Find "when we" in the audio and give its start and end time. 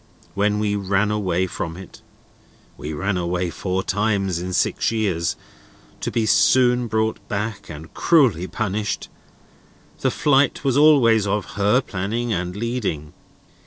0.33-0.75